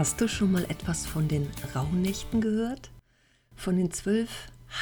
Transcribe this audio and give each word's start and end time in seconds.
Hast 0.00 0.18
du 0.18 0.28
schon 0.28 0.52
mal 0.52 0.64
etwas 0.64 1.04
von 1.04 1.28
den 1.28 1.46
Rauhnächten 1.74 2.40
gehört? 2.40 2.90
Von 3.54 3.76
den 3.76 3.90
zwölf 3.90 4.30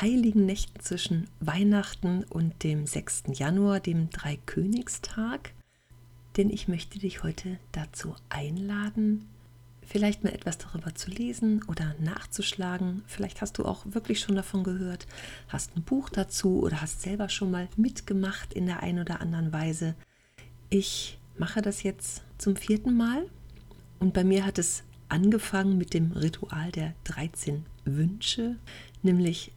heiligen 0.01 0.47
Nächten 0.47 0.79
zwischen 0.79 1.29
Weihnachten 1.41 2.23
und 2.23 2.63
dem 2.63 2.87
6. 2.87 3.25
Januar, 3.33 3.81
dem 3.81 4.11
Dreikönigstag? 4.11 5.55
Denn 6.37 6.51
ich 6.51 6.69
möchte 6.69 7.01
dich 7.01 7.25
heute 7.25 7.59
dazu 7.73 8.15
einladen, 8.29 9.27
vielleicht 9.85 10.23
mal 10.23 10.33
etwas 10.33 10.57
darüber 10.57 10.95
zu 10.95 11.11
lesen 11.11 11.65
oder 11.65 11.97
nachzuschlagen. 11.99 13.03
Vielleicht 13.09 13.41
hast 13.41 13.59
du 13.59 13.65
auch 13.65 13.87
wirklich 13.87 14.21
schon 14.21 14.37
davon 14.37 14.63
gehört, 14.63 15.09
hast 15.49 15.77
ein 15.77 15.83
Buch 15.83 16.11
dazu 16.11 16.61
oder 16.61 16.81
hast 16.81 17.03
selber 17.03 17.29
schon 17.29 17.51
mal 17.51 17.67
mitgemacht 17.77 18.53
in 18.53 18.67
der 18.67 18.85
einen 18.85 19.01
oder 19.01 19.21
anderen 19.21 19.53
Weise. 19.53 19.97
Ich 20.71 21.19
mache 21.39 21.61
das 21.61 21.83
jetzt 21.83 22.23
zum 22.39 22.55
vierten 22.55 22.97
Mal 22.97 23.29
und 23.99 24.15
bei 24.15 24.23
mir 24.23 24.47
hat 24.47 24.59
es 24.59 24.85
angefangen 25.09 25.79
mit 25.79 25.95
dem 25.95 26.13
Ritual 26.13 26.71
der 26.73 26.95
13 27.05 27.65
Wünsche, 27.85 28.57
nämlich 29.03 29.53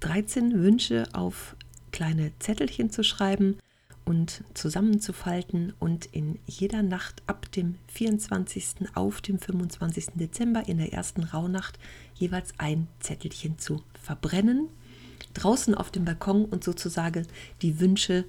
13 0.00 0.62
Wünsche 0.62 1.08
auf 1.12 1.56
kleine 1.92 2.32
Zettelchen 2.38 2.90
zu 2.90 3.02
schreiben 3.02 3.58
und 4.04 4.42
zusammenzufalten 4.54 5.74
und 5.78 6.06
in 6.06 6.38
jeder 6.46 6.82
Nacht 6.82 7.22
ab 7.26 7.52
dem 7.52 7.74
24. 7.88 8.94
auf 8.94 9.20
dem 9.20 9.38
25. 9.38 10.06
Dezember 10.14 10.66
in 10.66 10.78
der 10.78 10.92
ersten 10.92 11.24
Rauhnacht 11.24 11.78
jeweils 12.14 12.54
ein 12.56 12.88
Zettelchen 13.00 13.58
zu 13.58 13.82
verbrennen, 14.00 14.68
draußen 15.34 15.74
auf 15.74 15.90
dem 15.90 16.06
Balkon 16.06 16.46
und 16.46 16.64
sozusagen 16.64 17.26
die 17.60 17.80
Wünsche, 17.80 18.24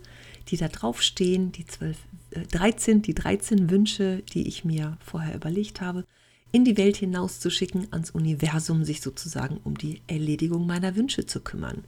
die 0.50 0.58
da 0.58 0.68
drauf 0.68 1.02
stehen, 1.02 1.52
die 1.54 1.66
12, 1.66 1.98
äh, 2.32 2.42
13, 2.42 3.02
die 3.02 3.14
13 3.14 3.70
Wünsche, 3.70 4.22
die 4.34 4.48
ich 4.48 4.66
mir 4.66 4.98
vorher 5.00 5.36
überlegt 5.36 5.80
habe, 5.80 6.04
in 6.52 6.66
die 6.66 6.78
Welt 6.78 6.98
hinauszuschicken, 6.98 7.88
ans 7.92 8.12
Universum, 8.12 8.84
sich 8.84 9.02
sozusagen 9.02 9.58
um 9.64 9.78
die 9.78 10.02
Erledigung 10.08 10.66
meiner 10.66 10.96
Wünsche 10.96 11.26
zu 11.26 11.42
kümmern. 11.42 11.84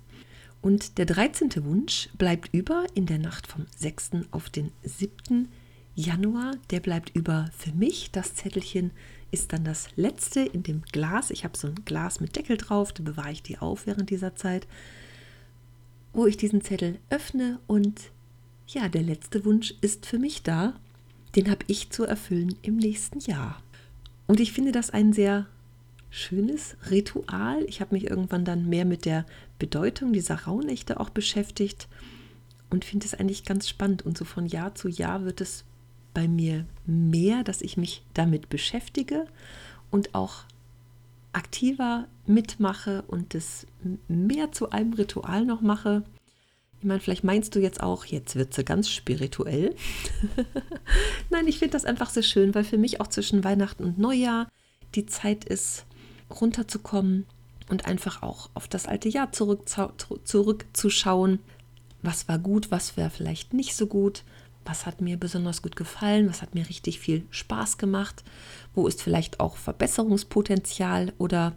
Und 0.61 0.99
der 0.99 1.05
13. 1.05 1.63
Wunsch 1.65 2.09
bleibt 2.17 2.53
über 2.53 2.85
in 2.93 3.07
der 3.07 3.17
Nacht 3.17 3.47
vom 3.47 3.65
6. 3.77 4.11
auf 4.29 4.49
den 4.49 4.71
7. 4.83 5.47
Januar. 5.95 6.53
Der 6.69 6.79
bleibt 6.79 7.15
über 7.15 7.49
für 7.57 7.73
mich. 7.73 8.11
Das 8.11 8.35
Zettelchen 8.35 8.91
ist 9.31 9.53
dann 9.53 9.63
das 9.63 9.87
letzte 9.95 10.41
in 10.41 10.61
dem 10.61 10.83
Glas. 10.91 11.31
Ich 11.31 11.43
habe 11.43 11.57
so 11.57 11.67
ein 11.67 11.83
Glas 11.85 12.19
mit 12.19 12.35
Deckel 12.35 12.57
drauf, 12.57 12.93
da 12.93 13.01
bewahre 13.01 13.31
ich 13.31 13.41
die 13.41 13.57
auf 13.57 13.87
während 13.87 14.09
dieser 14.09 14.35
Zeit, 14.35 14.67
wo 16.13 16.27
ich 16.27 16.37
diesen 16.37 16.61
Zettel 16.61 16.99
öffne 17.09 17.59
und 17.67 18.11
ja, 18.67 18.87
der 18.87 19.01
letzte 19.01 19.43
Wunsch 19.45 19.73
ist 19.81 20.05
für 20.05 20.19
mich 20.19 20.43
da. 20.43 20.73
Den 21.35 21.49
habe 21.49 21.65
ich 21.67 21.89
zu 21.89 22.03
erfüllen 22.03 22.55
im 22.61 22.75
nächsten 22.77 23.19
Jahr. 23.19 23.61
Und 24.31 24.39
ich 24.39 24.53
finde 24.53 24.71
das 24.71 24.91
ein 24.91 25.11
sehr 25.11 25.45
schönes 26.09 26.77
Ritual. 26.89 27.65
Ich 27.65 27.81
habe 27.81 27.93
mich 27.93 28.09
irgendwann 28.09 28.45
dann 28.45 28.69
mehr 28.69 28.85
mit 28.85 29.03
der 29.03 29.25
Bedeutung 29.59 30.13
dieser 30.13 30.43
Rauhnächte 30.43 31.01
auch 31.01 31.09
beschäftigt 31.09 31.89
und 32.69 32.85
finde 32.85 33.07
es 33.07 33.13
eigentlich 33.13 33.43
ganz 33.43 33.67
spannend. 33.67 34.05
Und 34.05 34.17
so 34.17 34.23
von 34.23 34.45
Jahr 34.45 34.73
zu 34.73 34.87
Jahr 34.87 35.25
wird 35.25 35.41
es 35.41 35.65
bei 36.13 36.29
mir 36.29 36.65
mehr, 36.85 37.43
dass 37.43 37.61
ich 37.61 37.75
mich 37.75 38.05
damit 38.13 38.47
beschäftige 38.47 39.25
und 39.89 40.15
auch 40.15 40.45
aktiver 41.33 42.07
mitmache 42.25 43.01
und 43.07 43.35
es 43.35 43.67
mehr 44.07 44.53
zu 44.53 44.69
einem 44.69 44.93
Ritual 44.93 45.43
noch 45.43 45.59
mache. 45.59 46.03
Ich 46.81 46.87
meine, 46.87 46.99
vielleicht 46.99 47.23
meinst 47.23 47.53
du 47.53 47.59
jetzt 47.59 47.83
auch, 47.83 48.05
jetzt 48.05 48.35
wird 48.35 48.55
sie 48.55 48.63
ganz 48.63 48.89
spirituell. 48.89 49.75
Nein, 51.29 51.47
ich 51.47 51.59
finde 51.59 51.73
das 51.73 51.85
einfach 51.85 52.09
sehr 52.09 52.23
schön, 52.23 52.55
weil 52.55 52.63
für 52.63 52.79
mich 52.79 52.99
auch 52.99 53.05
zwischen 53.05 53.43
Weihnachten 53.43 53.83
und 53.83 53.99
Neujahr 53.99 54.47
die 54.95 55.05
Zeit 55.05 55.45
ist, 55.45 55.85
runterzukommen 56.31 57.27
und 57.69 57.85
einfach 57.85 58.23
auch 58.23 58.49
auf 58.55 58.67
das 58.67 58.87
alte 58.87 59.09
Jahr 59.09 59.31
zurück, 59.31 59.69
zurückzuschauen. 60.23 61.37
Was 62.01 62.27
war 62.27 62.39
gut, 62.39 62.71
was 62.71 62.97
wäre 62.97 63.11
vielleicht 63.11 63.53
nicht 63.53 63.75
so 63.75 63.85
gut, 63.85 64.23
was 64.65 64.87
hat 64.87 65.01
mir 65.01 65.17
besonders 65.17 65.61
gut 65.61 65.75
gefallen, 65.75 66.27
was 66.27 66.41
hat 66.41 66.55
mir 66.55 66.67
richtig 66.67 66.99
viel 66.99 67.27
Spaß 67.29 67.77
gemacht, 67.77 68.23
wo 68.73 68.87
ist 68.87 69.03
vielleicht 69.03 69.39
auch 69.39 69.55
Verbesserungspotenzial? 69.55 71.13
Oder 71.19 71.53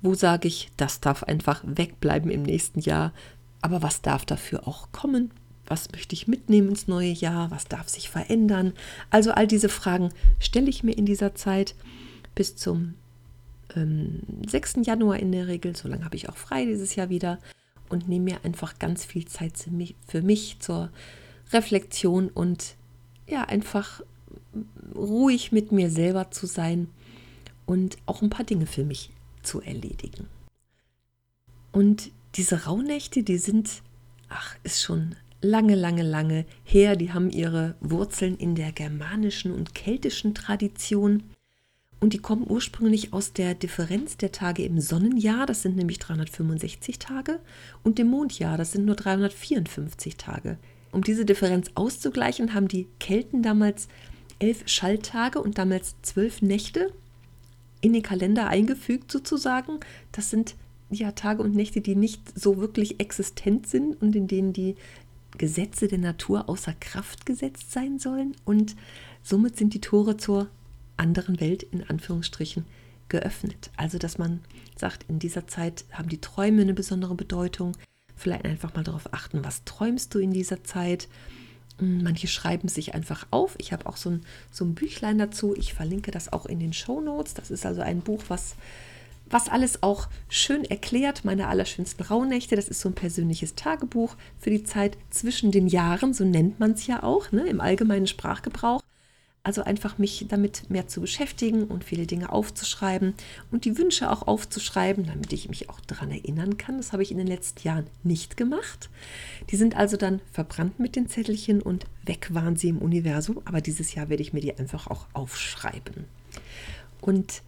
wo 0.00 0.14
sage 0.14 0.48
ich, 0.48 0.70
das 0.78 1.00
darf 1.00 1.24
einfach 1.24 1.62
wegbleiben 1.66 2.30
im 2.30 2.42
nächsten 2.42 2.80
Jahr, 2.80 3.12
aber 3.62 3.82
was 3.82 4.02
darf 4.02 4.26
dafür 4.26 4.68
auch 4.68 4.92
kommen? 4.92 5.30
Was 5.66 5.90
möchte 5.92 6.14
ich 6.14 6.28
mitnehmen 6.28 6.70
ins 6.70 6.88
neue 6.88 7.12
Jahr? 7.12 7.50
Was 7.50 7.64
darf 7.64 7.88
sich 7.88 8.10
verändern? 8.10 8.74
Also 9.10 9.30
all 9.32 9.46
diese 9.46 9.68
Fragen 9.68 10.10
stelle 10.38 10.68
ich 10.68 10.82
mir 10.82 10.92
in 10.92 11.06
dieser 11.06 11.34
Zeit 11.34 11.74
bis 12.34 12.56
zum 12.56 12.94
ähm, 13.76 14.20
6. 14.48 14.80
Januar 14.82 15.18
in 15.18 15.32
der 15.32 15.46
Regel. 15.46 15.74
So 15.76 15.88
lange 15.88 16.04
habe 16.04 16.16
ich 16.16 16.28
auch 16.28 16.36
frei 16.36 16.66
dieses 16.66 16.94
Jahr 16.96 17.08
wieder 17.08 17.38
und 17.88 18.08
nehme 18.08 18.32
mir 18.32 18.44
einfach 18.44 18.78
ganz 18.78 19.04
viel 19.04 19.26
Zeit 19.26 19.54
für 20.06 20.22
mich 20.22 20.56
zur 20.58 20.90
Reflexion 21.52 22.28
und 22.28 22.74
ja, 23.26 23.44
einfach 23.44 24.02
ruhig 24.94 25.52
mit 25.52 25.72
mir 25.72 25.90
selber 25.90 26.30
zu 26.30 26.46
sein 26.46 26.88
und 27.66 27.96
auch 28.06 28.22
ein 28.22 28.30
paar 28.30 28.44
Dinge 28.44 28.66
für 28.66 28.84
mich 28.84 29.10
zu 29.42 29.60
erledigen. 29.60 30.26
Und 31.70 32.10
diese 32.34 32.64
Rauhnächte, 32.64 33.22
die 33.22 33.38
sind, 33.38 33.82
ach, 34.28 34.56
ist 34.62 34.82
schon 34.82 35.16
lange, 35.42 35.74
lange, 35.74 36.02
lange 36.02 36.46
her. 36.64 36.96
Die 36.96 37.12
haben 37.12 37.30
ihre 37.30 37.74
Wurzeln 37.80 38.36
in 38.36 38.54
der 38.54 38.72
germanischen 38.72 39.52
und 39.52 39.74
keltischen 39.74 40.34
Tradition. 40.34 41.24
Und 42.00 42.14
die 42.14 42.18
kommen 42.18 42.46
ursprünglich 42.48 43.12
aus 43.12 43.32
der 43.32 43.54
Differenz 43.54 44.16
der 44.16 44.32
Tage 44.32 44.64
im 44.64 44.80
Sonnenjahr, 44.80 45.46
das 45.46 45.62
sind 45.62 45.76
nämlich 45.76 46.00
365 46.00 46.98
Tage, 46.98 47.38
und 47.84 47.98
dem 47.98 48.08
Mondjahr, 48.08 48.56
das 48.56 48.72
sind 48.72 48.86
nur 48.86 48.96
354 48.96 50.16
Tage. 50.16 50.58
Um 50.90 51.04
diese 51.04 51.24
Differenz 51.24 51.70
auszugleichen, 51.76 52.54
haben 52.54 52.66
die 52.66 52.88
Kelten 52.98 53.42
damals 53.42 53.86
elf 54.40 54.66
Schalltage 54.66 55.40
und 55.40 55.58
damals 55.58 55.94
zwölf 56.02 56.42
Nächte 56.42 56.92
in 57.80 57.92
den 57.92 58.02
Kalender 58.02 58.48
eingefügt 58.48 59.12
sozusagen. 59.12 59.78
Das 60.10 60.28
sind 60.28 60.56
ja, 60.92 61.12
Tage 61.12 61.42
und 61.42 61.54
Nächte, 61.54 61.80
die 61.80 61.96
nicht 61.96 62.38
so 62.38 62.58
wirklich 62.58 63.00
existent 63.00 63.66
sind 63.66 64.00
und 64.00 64.14
in 64.14 64.28
denen 64.28 64.52
die 64.52 64.76
Gesetze 65.38 65.88
der 65.88 65.98
Natur 65.98 66.48
außer 66.48 66.74
Kraft 66.78 67.26
gesetzt 67.26 67.72
sein 67.72 67.98
sollen. 67.98 68.36
Und 68.44 68.76
somit 69.22 69.56
sind 69.56 69.74
die 69.74 69.80
Tore 69.80 70.16
zur 70.16 70.48
anderen 70.96 71.40
Welt 71.40 71.62
in 71.62 71.82
Anführungsstrichen 71.88 72.64
geöffnet. 73.08 73.70
Also 73.76 73.98
dass 73.98 74.18
man 74.18 74.40
sagt, 74.76 75.04
in 75.08 75.18
dieser 75.18 75.46
Zeit 75.46 75.84
haben 75.92 76.08
die 76.08 76.20
Träume 76.20 76.62
eine 76.62 76.74
besondere 76.74 77.14
Bedeutung. 77.14 77.76
Vielleicht 78.16 78.44
einfach 78.44 78.74
mal 78.74 78.84
darauf 78.84 79.12
achten, 79.12 79.44
was 79.44 79.64
träumst 79.64 80.14
du 80.14 80.18
in 80.18 80.32
dieser 80.32 80.64
Zeit. 80.64 81.08
Manche 81.80 82.28
schreiben 82.28 82.68
sich 82.68 82.94
einfach 82.94 83.26
auf. 83.30 83.54
Ich 83.58 83.72
habe 83.72 83.86
auch 83.86 83.96
so 83.96 84.10
ein, 84.10 84.20
so 84.50 84.64
ein 84.64 84.74
Büchlein 84.74 85.18
dazu. 85.18 85.54
Ich 85.56 85.74
verlinke 85.74 86.10
das 86.10 86.32
auch 86.32 86.46
in 86.46 86.60
den 86.60 86.72
Show 86.72 87.00
Notes. 87.00 87.34
Das 87.34 87.50
ist 87.50 87.66
also 87.66 87.80
ein 87.80 88.00
Buch, 88.00 88.22
was 88.28 88.54
was 89.32 89.48
alles 89.48 89.82
auch 89.82 90.08
schön 90.28 90.64
erklärt. 90.64 91.24
Meine 91.24 91.48
allerschönsten 91.48 92.04
Rauhnächte, 92.04 92.54
das 92.54 92.68
ist 92.68 92.80
so 92.80 92.90
ein 92.90 92.94
persönliches 92.94 93.54
Tagebuch 93.54 94.16
für 94.38 94.50
die 94.50 94.62
Zeit 94.62 94.96
zwischen 95.10 95.50
den 95.50 95.66
Jahren, 95.66 96.14
so 96.14 96.24
nennt 96.24 96.60
man 96.60 96.72
es 96.72 96.86
ja 96.86 97.02
auch 97.02 97.32
ne, 97.32 97.46
im 97.46 97.60
allgemeinen 97.60 98.06
Sprachgebrauch. 98.06 98.82
Also 99.44 99.64
einfach 99.64 99.98
mich 99.98 100.26
damit 100.28 100.70
mehr 100.70 100.86
zu 100.86 101.00
beschäftigen 101.00 101.64
und 101.64 101.82
viele 101.82 102.06
Dinge 102.06 102.30
aufzuschreiben 102.30 103.14
und 103.50 103.64
die 103.64 103.76
Wünsche 103.76 104.08
auch 104.08 104.28
aufzuschreiben, 104.28 105.04
damit 105.06 105.32
ich 105.32 105.48
mich 105.48 105.68
auch 105.68 105.80
daran 105.80 106.12
erinnern 106.12 106.58
kann. 106.58 106.76
Das 106.76 106.92
habe 106.92 107.02
ich 107.02 107.10
in 107.10 107.18
den 107.18 107.26
letzten 107.26 107.66
Jahren 107.66 107.88
nicht 108.04 108.36
gemacht. 108.36 108.88
Die 109.50 109.56
sind 109.56 109.76
also 109.76 109.96
dann 109.96 110.20
verbrannt 110.30 110.78
mit 110.78 110.94
den 110.94 111.08
Zettelchen 111.08 111.60
und 111.60 111.86
weg 112.04 112.28
waren 112.32 112.54
sie 112.54 112.68
im 112.68 112.78
Universum. 112.78 113.40
Aber 113.44 113.60
dieses 113.60 113.94
Jahr 113.94 114.08
werde 114.10 114.22
ich 114.22 114.32
mir 114.32 114.40
die 114.40 114.56
einfach 114.56 114.86
auch 114.86 115.06
aufschreiben. 115.12 116.04
Und 117.00 117.42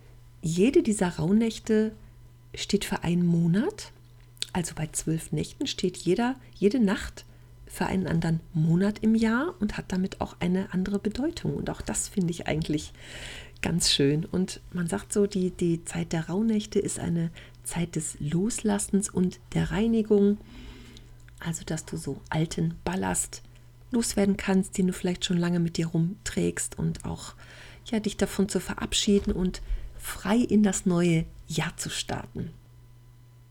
jede 0.44 0.82
dieser 0.82 1.16
Rauhnächte 1.16 1.92
steht 2.54 2.84
für 2.84 3.02
einen 3.02 3.24
Monat. 3.24 3.92
Also 4.52 4.74
bei 4.76 4.86
zwölf 4.92 5.32
Nächten 5.32 5.66
steht 5.66 5.96
jeder, 5.96 6.36
jede 6.54 6.78
Nacht 6.78 7.24
für 7.66 7.86
einen 7.86 8.06
anderen 8.06 8.40
Monat 8.52 8.98
im 9.00 9.14
Jahr 9.14 9.54
und 9.58 9.78
hat 9.78 9.86
damit 9.88 10.20
auch 10.20 10.36
eine 10.40 10.72
andere 10.72 10.98
Bedeutung. 10.98 11.54
Und 11.54 11.70
auch 11.70 11.80
das 11.80 12.08
finde 12.08 12.30
ich 12.30 12.46
eigentlich 12.46 12.92
ganz 13.62 13.90
schön. 13.90 14.26
Und 14.26 14.60
man 14.72 14.86
sagt 14.86 15.14
so, 15.14 15.26
die, 15.26 15.50
die 15.50 15.82
Zeit 15.86 16.12
der 16.12 16.28
Rauhnächte 16.28 16.78
ist 16.78 17.00
eine 17.00 17.30
Zeit 17.64 17.96
des 17.96 18.18
Loslassens 18.20 19.08
und 19.08 19.40
der 19.54 19.70
Reinigung. 19.70 20.36
Also, 21.40 21.64
dass 21.64 21.86
du 21.86 21.96
so 21.96 22.20
alten 22.28 22.74
Ballast 22.84 23.42
loswerden 23.90 24.36
kannst, 24.36 24.76
den 24.76 24.88
du 24.88 24.92
vielleicht 24.92 25.24
schon 25.24 25.38
lange 25.38 25.58
mit 25.58 25.78
dir 25.78 25.86
rumträgst 25.86 26.78
und 26.78 27.06
auch 27.06 27.32
ja, 27.86 27.98
dich 27.98 28.18
davon 28.18 28.50
zu 28.50 28.60
verabschieden 28.60 29.32
und 29.32 29.62
frei 30.04 30.36
in 30.36 30.62
das 30.62 30.86
neue 30.86 31.24
Jahr 31.48 31.76
zu 31.76 31.88
starten. 31.88 32.50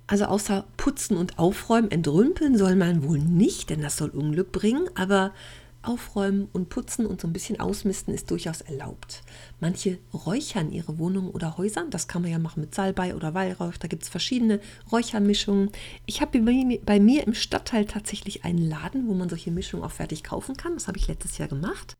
Also 0.05 0.25
außer 0.25 0.65
putzen 0.77 1.17
und 1.17 1.39
aufräumen, 1.39 1.89
entrümpeln 1.89 2.57
soll 2.57 2.75
man 2.75 3.03
wohl 3.03 3.19
nicht, 3.19 3.69
denn 3.69 3.81
das 3.81 3.97
soll 3.97 4.09
Unglück 4.09 4.51
bringen, 4.51 4.87
aber 4.95 5.33
aufräumen 5.81 6.47
und 6.53 6.69
putzen 6.69 7.05
und 7.05 7.19
so 7.19 7.27
ein 7.27 7.33
bisschen 7.33 7.59
ausmisten 7.59 8.13
ist 8.13 8.29
durchaus 8.29 8.61
erlaubt. 8.61 9.23
Manche 9.59 9.97
räuchern 10.13 10.71
ihre 10.71 10.97
Wohnungen 10.97 11.29
oder 11.29 11.57
Häuser, 11.57 11.85
das 11.89 12.07
kann 12.07 12.21
man 12.21 12.31
ja 12.31 12.39
machen 12.39 12.61
mit 12.61 12.75
Salbei 12.75 13.15
oder 13.15 13.33
Weihrauch, 13.33 13.75
da 13.77 13.87
gibt 13.87 14.03
es 14.03 14.09
verschiedene 14.09 14.61
Räuchermischungen. 14.91 15.71
Ich 16.05 16.21
habe 16.21 16.39
bei 16.85 16.99
mir 16.99 17.25
im 17.25 17.33
Stadtteil 17.33 17.85
tatsächlich 17.85 18.45
einen 18.45 18.59
Laden, 18.69 19.07
wo 19.07 19.13
man 19.13 19.27
solche 19.27 19.51
Mischungen 19.51 19.83
auch 19.83 19.91
fertig 19.91 20.23
kaufen 20.23 20.55
kann, 20.55 20.75
das 20.75 20.87
habe 20.87 20.99
ich 20.99 21.07
letztes 21.07 21.37
Jahr 21.37 21.49
gemacht 21.49 21.97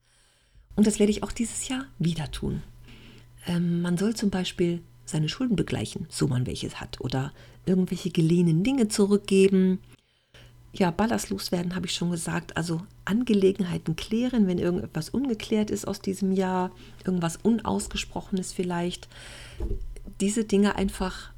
und 0.76 0.88
das 0.88 1.00
werde 1.00 1.12
ich 1.12 1.24
auch 1.24 1.32
dieses 1.32 1.68
Jahr 1.68 1.86
wieder 1.98 2.32
tun. 2.32 2.62
Ähm, 3.48 3.82
man 3.82 3.98
soll 3.98 4.16
zum 4.16 4.30
Beispiel 4.30 4.82
seine 5.06 5.30
Schulden 5.30 5.56
begleichen, 5.56 6.08
so 6.10 6.28
man 6.28 6.48
welches 6.48 6.80
hat, 6.80 7.02
oder 7.02 7.34
irgendwelche 7.66 8.10
geliehenen 8.10 8.64
Dinge 8.64 8.88
zurückgeben. 8.88 9.80
Ja, 10.74 10.90
Ballast 10.90 11.30
loswerden 11.30 11.76
habe 11.76 11.86
ich 11.86 11.94
schon 11.94 12.10
gesagt. 12.10 12.58
Also 12.58 12.82
Angelegenheiten 13.06 13.96
klären, 13.96 14.48
wenn 14.48 14.58
irgendetwas 14.58 15.10
ungeklärt 15.10 15.70
ist 15.70 15.88
aus 15.88 16.02
diesem 16.02 16.32
Jahr, 16.32 16.72
irgendwas 17.06 17.38
Unausgesprochenes 17.38 18.54
vielleicht. 18.54 19.08
Diese 20.20 20.46
Dinge 20.46 20.76
einfach 20.76 21.32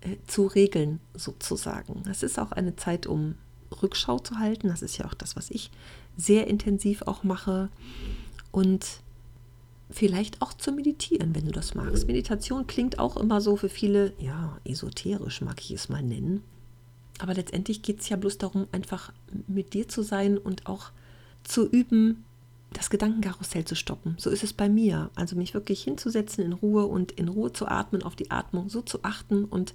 äh, 0.00 0.16
zu 0.26 0.46
regeln, 0.46 0.98
sozusagen. 1.14 2.02
Das 2.04 2.22
ist 2.22 2.38
auch 2.38 2.52
eine 2.52 2.74
Zeit, 2.74 3.06
um 3.06 3.36
Rückschau 3.82 4.18
zu 4.18 4.38
halten. 4.38 4.68
Das 4.68 4.82
ist 4.82 4.98
ja 4.98 5.04
auch 5.06 5.14
das, 5.14 5.36
was 5.36 5.50
ich 5.50 5.70
sehr 6.16 6.48
intensiv 6.48 7.02
auch 7.02 7.22
mache. 7.22 7.68
Und 8.50 8.86
vielleicht 9.90 10.40
auch 10.42 10.52
zu 10.52 10.72
meditieren, 10.72 11.34
wenn 11.34 11.46
du 11.46 11.52
das 11.52 11.74
magst. 11.74 12.06
Meditation 12.06 12.66
klingt 12.66 12.98
auch 12.98 13.16
immer 13.16 13.40
so 13.40 13.56
für 13.56 13.68
viele, 13.68 14.12
ja, 14.18 14.58
esoterisch 14.64 15.40
mag 15.40 15.60
ich 15.60 15.72
es 15.72 15.88
mal 15.88 16.02
nennen. 16.02 16.42
Aber 17.18 17.34
letztendlich 17.34 17.82
geht 17.82 18.00
es 18.00 18.08
ja 18.08 18.16
bloß 18.16 18.38
darum, 18.38 18.66
einfach 18.72 19.12
mit 19.46 19.74
dir 19.74 19.88
zu 19.88 20.02
sein 20.02 20.38
und 20.38 20.66
auch 20.66 20.90
zu 21.44 21.68
üben, 21.68 22.24
das 22.72 22.88
Gedankenkarussell 22.88 23.64
zu 23.64 23.74
stoppen. 23.74 24.14
So 24.18 24.30
ist 24.30 24.44
es 24.44 24.52
bei 24.52 24.68
mir. 24.68 25.10
Also 25.16 25.36
mich 25.36 25.54
wirklich 25.54 25.82
hinzusetzen 25.82 26.44
in 26.44 26.52
Ruhe 26.52 26.86
und 26.86 27.12
in 27.12 27.28
Ruhe 27.28 27.52
zu 27.52 27.66
atmen, 27.66 28.02
auf 28.02 28.16
die 28.16 28.30
Atmung 28.30 28.68
so 28.68 28.80
zu 28.80 29.02
achten 29.02 29.44
und 29.44 29.74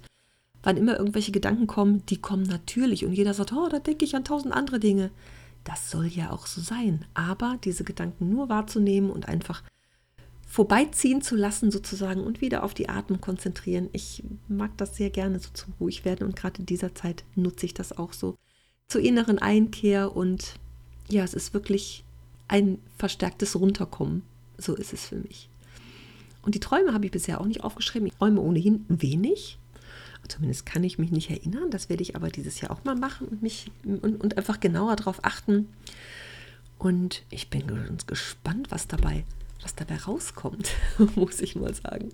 wann 0.62 0.76
immer 0.76 0.98
irgendwelche 0.98 1.32
Gedanken 1.32 1.66
kommen, 1.66 2.04
die 2.06 2.20
kommen 2.20 2.44
natürlich 2.44 3.04
und 3.04 3.12
jeder 3.12 3.34
sagt, 3.34 3.52
oh, 3.52 3.68
da 3.68 3.78
denke 3.78 4.04
ich 4.04 4.16
an 4.16 4.24
tausend 4.24 4.52
andere 4.52 4.80
Dinge. 4.80 5.10
Das 5.62 5.90
soll 5.90 6.06
ja 6.06 6.30
auch 6.30 6.46
so 6.46 6.60
sein. 6.60 7.04
Aber 7.14 7.58
diese 7.62 7.84
Gedanken 7.84 8.30
nur 8.30 8.48
wahrzunehmen 8.48 9.10
und 9.10 9.28
einfach 9.28 9.62
vorbeiziehen 10.46 11.20
zu 11.22 11.36
lassen 11.36 11.70
sozusagen 11.70 12.22
und 12.22 12.40
wieder 12.40 12.62
auf 12.62 12.72
die 12.72 12.88
Atmung 12.88 13.20
konzentrieren. 13.20 13.88
Ich 13.92 14.22
mag 14.48 14.70
das 14.76 14.96
sehr 14.96 15.10
gerne 15.10 15.40
so 15.40 15.50
zum 15.52 15.74
ruhig 15.80 16.04
werden 16.04 16.26
und 16.26 16.36
gerade 16.36 16.60
in 16.60 16.66
dieser 16.66 16.94
Zeit 16.94 17.24
nutze 17.34 17.66
ich 17.66 17.74
das 17.74 17.96
auch 17.96 18.12
so 18.12 18.36
zur 18.88 19.00
inneren 19.00 19.38
Einkehr 19.38 20.16
und 20.16 20.54
ja, 21.08 21.24
es 21.24 21.34
ist 21.34 21.52
wirklich 21.52 22.04
ein 22.48 22.78
verstärktes 22.96 23.56
Runterkommen. 23.56 24.22
So 24.56 24.74
ist 24.74 24.92
es 24.92 25.06
für 25.06 25.16
mich. 25.16 25.48
Und 26.42 26.54
die 26.54 26.60
Träume 26.60 26.94
habe 26.94 27.04
ich 27.04 27.10
bisher 27.10 27.40
auch 27.40 27.46
nicht 27.46 27.64
aufgeschrieben. 27.64 28.06
Ich 28.06 28.14
träume 28.14 28.40
ohnehin 28.40 28.84
wenig. 28.88 29.58
Zumindest 30.28 30.66
kann 30.66 30.84
ich 30.84 30.98
mich 30.98 31.10
nicht 31.10 31.30
erinnern. 31.30 31.70
Das 31.70 31.88
werde 31.88 32.02
ich 32.02 32.16
aber 32.16 32.30
dieses 32.30 32.60
Jahr 32.60 32.70
auch 32.70 32.84
mal 32.84 32.96
machen 32.96 33.28
und 33.28 33.42
mich 33.42 33.70
und, 33.84 34.20
und 34.20 34.36
einfach 34.36 34.60
genauer 34.60 34.96
darauf 34.96 35.24
achten. 35.24 35.68
Und 36.78 37.24
ich 37.30 37.50
bin 37.50 37.66
ganz 37.66 38.06
gespannt, 38.06 38.70
was 38.70 38.86
dabei 38.86 39.24
was 39.66 39.74
dabei 39.74 39.96
rauskommt, 39.96 40.70
muss 41.16 41.40
ich 41.40 41.56
mal 41.56 41.74
sagen. 41.74 42.10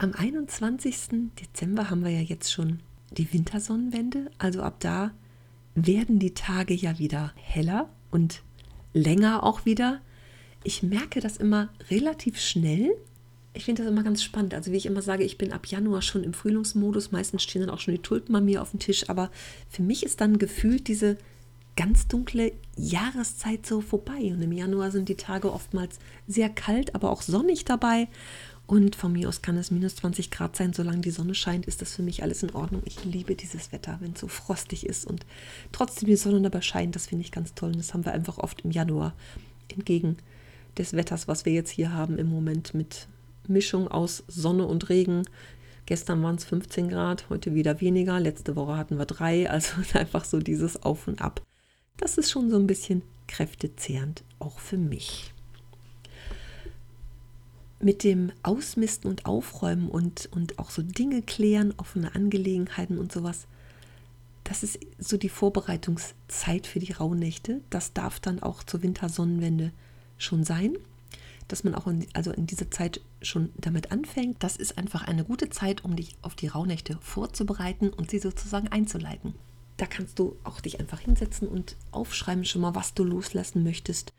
Am 0.00 0.12
21. 0.12 1.30
Dezember 1.40 1.88
haben 1.88 2.02
wir 2.02 2.10
ja 2.10 2.20
jetzt 2.20 2.52
schon 2.52 2.80
die 3.12 3.32
Wintersonnenwende. 3.32 4.32
Also 4.38 4.62
ab 4.62 4.80
da 4.80 5.12
werden 5.76 6.18
die 6.18 6.34
Tage 6.34 6.74
ja 6.74 6.98
wieder 6.98 7.32
heller 7.36 7.88
und 8.10 8.42
länger 8.92 9.44
auch 9.44 9.66
wieder. 9.66 10.00
Ich 10.64 10.82
merke 10.82 11.20
das 11.20 11.36
immer 11.36 11.68
relativ 11.92 12.40
schnell. 12.40 12.90
Ich 13.54 13.64
finde 13.64 13.84
das 13.84 13.92
immer 13.92 14.02
ganz 14.02 14.24
spannend. 14.24 14.52
Also 14.52 14.72
wie 14.72 14.78
ich 14.78 14.86
immer 14.86 15.02
sage, 15.02 15.22
ich 15.22 15.38
bin 15.38 15.52
ab 15.52 15.68
Januar 15.68 16.02
schon 16.02 16.24
im 16.24 16.34
Frühlingsmodus. 16.34 17.12
Meistens 17.12 17.44
stehen 17.44 17.60
dann 17.60 17.70
auch 17.70 17.78
schon 17.78 17.94
die 17.94 18.02
Tulpen 18.02 18.32
bei 18.32 18.40
mir 18.40 18.62
auf 18.62 18.72
dem 18.72 18.80
Tisch. 18.80 19.08
Aber 19.08 19.30
für 19.68 19.82
mich 19.82 20.02
ist 20.02 20.20
dann 20.20 20.38
gefühlt 20.40 20.88
diese 20.88 21.18
ganz 21.78 22.08
dunkle 22.08 22.50
Jahreszeit 22.76 23.64
so 23.64 23.80
vorbei. 23.80 24.32
Und 24.34 24.42
im 24.42 24.50
Januar 24.50 24.90
sind 24.90 25.08
die 25.08 25.14
Tage 25.14 25.52
oftmals 25.52 26.00
sehr 26.26 26.48
kalt, 26.48 26.96
aber 26.96 27.12
auch 27.12 27.22
sonnig 27.22 27.64
dabei. 27.64 28.08
Und 28.66 28.96
von 28.96 29.12
mir 29.12 29.28
aus 29.28 29.42
kann 29.42 29.56
es 29.56 29.70
minus 29.70 29.94
20 29.94 30.32
Grad 30.32 30.56
sein, 30.56 30.72
solange 30.72 31.02
die 31.02 31.12
Sonne 31.12 31.36
scheint, 31.36 31.66
ist 31.66 31.80
das 31.80 31.94
für 31.94 32.02
mich 32.02 32.24
alles 32.24 32.42
in 32.42 32.50
Ordnung. 32.50 32.82
Ich 32.84 33.04
liebe 33.04 33.36
dieses 33.36 33.70
Wetter, 33.70 33.96
wenn 34.00 34.14
es 34.14 34.20
so 34.20 34.26
frostig 34.26 34.86
ist 34.86 35.06
und 35.06 35.24
trotzdem 35.70 36.08
die 36.08 36.16
Sonne 36.16 36.42
dabei 36.42 36.62
scheint. 36.62 36.96
Das 36.96 37.06
finde 37.06 37.24
ich 37.24 37.30
ganz 37.30 37.54
toll. 37.54 37.70
Und 37.70 37.78
das 37.78 37.94
haben 37.94 38.04
wir 38.04 38.12
einfach 38.12 38.38
oft 38.38 38.62
im 38.62 38.72
Januar 38.72 39.14
entgegen 39.68 40.16
des 40.76 40.94
Wetters, 40.94 41.28
was 41.28 41.44
wir 41.44 41.52
jetzt 41.52 41.70
hier 41.70 41.92
haben 41.92 42.18
im 42.18 42.28
Moment 42.28 42.74
mit 42.74 43.06
Mischung 43.46 43.86
aus 43.86 44.24
Sonne 44.26 44.66
und 44.66 44.88
Regen. 44.88 45.22
Gestern 45.86 46.20
waren 46.24 46.34
es 46.34 46.44
15 46.44 46.88
Grad, 46.88 47.30
heute 47.30 47.54
wieder 47.54 47.80
weniger. 47.80 48.18
Letzte 48.18 48.56
Woche 48.56 48.76
hatten 48.76 48.98
wir 48.98 49.06
drei. 49.06 49.48
Also 49.48 49.74
einfach 49.94 50.24
so 50.24 50.40
dieses 50.40 50.82
Auf 50.82 51.06
und 51.06 51.22
Ab. 51.22 51.40
Das 51.98 52.16
ist 52.16 52.30
schon 52.30 52.48
so 52.48 52.56
ein 52.56 52.66
bisschen 52.66 53.02
kräftezehrend, 53.26 54.24
auch 54.38 54.58
für 54.58 54.78
mich. 54.78 55.34
Mit 57.80 58.02
dem 58.02 58.32
Ausmisten 58.42 59.10
und 59.10 59.26
Aufräumen 59.26 59.88
und, 59.88 60.28
und 60.32 60.58
auch 60.58 60.70
so 60.70 60.82
Dinge 60.82 61.22
klären, 61.22 61.74
offene 61.76 62.14
Angelegenheiten 62.14 62.98
und 62.98 63.12
sowas, 63.12 63.46
das 64.44 64.62
ist 64.62 64.78
so 64.98 65.18
die 65.18 65.28
Vorbereitungszeit 65.28 66.66
für 66.66 66.78
die 66.78 66.92
Rauhnächte. 66.92 67.60
Das 67.68 67.92
darf 67.92 68.18
dann 68.18 68.42
auch 68.42 68.62
zur 68.62 68.82
Wintersonnenwende 68.82 69.72
schon 70.16 70.42
sein, 70.42 70.76
dass 71.48 71.64
man 71.64 71.74
auch 71.74 71.86
in, 71.86 72.06
also 72.14 72.32
in 72.32 72.46
dieser 72.46 72.70
Zeit 72.70 73.00
schon 73.20 73.50
damit 73.58 73.92
anfängt. 73.92 74.42
Das 74.42 74.56
ist 74.56 74.78
einfach 74.78 75.04
eine 75.06 75.24
gute 75.24 75.50
Zeit, 75.50 75.84
um 75.84 75.96
dich 75.96 76.16
auf 76.22 76.34
die 76.34 76.46
Rauhnächte 76.46 76.96
vorzubereiten 77.00 77.90
und 77.90 78.10
sie 78.10 78.18
sozusagen 78.18 78.68
einzuleiten. 78.68 79.34
Da 79.78 79.86
kannst 79.86 80.18
du 80.18 80.36
auch 80.42 80.60
dich 80.60 80.80
einfach 80.80 81.00
hinsetzen 81.00 81.48
und 81.48 81.76
aufschreiben 81.92 82.44
schon 82.44 82.62
mal, 82.62 82.74
was 82.74 82.94
du 82.94 83.04
loslassen 83.04 83.62
möchtest. 83.62 84.12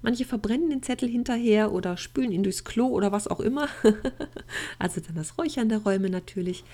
Manche 0.00 0.24
verbrennen 0.24 0.70
den 0.70 0.82
Zettel 0.82 1.08
hinterher 1.08 1.70
oder 1.70 1.96
spülen 1.96 2.32
ihn 2.32 2.42
durchs 2.42 2.64
Klo 2.64 2.88
oder 2.88 3.12
was 3.12 3.28
auch 3.28 3.38
immer. 3.38 3.68
also 4.78 5.00
dann 5.00 5.14
das 5.14 5.38
Räuchern 5.38 5.68
der 5.68 5.78
Räume 5.78 6.10
natürlich 6.10 6.64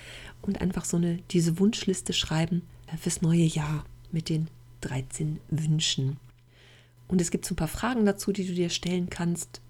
und 0.41 0.61
einfach 0.61 0.85
so 0.85 0.97
eine 0.97 1.19
diese 1.29 1.59
Wunschliste 1.59 2.13
schreiben 2.13 2.63
äh, 2.87 2.97
fürs 2.97 3.21
neue 3.21 3.43
Jahr 3.43 3.85
mit 4.11 4.29
den 4.29 4.47
13 4.81 5.39
Wünschen. 5.49 6.17
Und 7.09 7.19
es 7.21 7.31
gibt 7.31 7.45
so 7.45 7.53
ein 7.53 7.57
paar 7.57 7.67
Fragen 7.67 8.05
dazu, 8.05 8.31
die 8.31 8.47
du 8.47 8.53
dir 8.53 8.69
stellen 8.69 9.09
kannst, 9.09 9.61